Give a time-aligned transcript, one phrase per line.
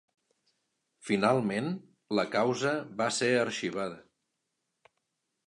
[1.09, 1.67] Finalment,
[2.21, 4.01] la causa va ser arxivada.